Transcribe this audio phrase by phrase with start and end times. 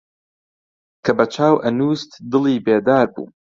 [1.03, 3.27] کە بە چاو ئەنووست دڵی بێدار بوو